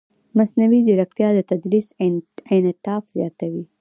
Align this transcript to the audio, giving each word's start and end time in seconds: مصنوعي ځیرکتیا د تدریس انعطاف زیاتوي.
مصنوعي 0.37 0.79
ځیرکتیا 0.85 1.29
د 1.35 1.39
تدریس 1.51 1.87
انعطاف 2.55 3.03
زیاتوي. 3.15 3.63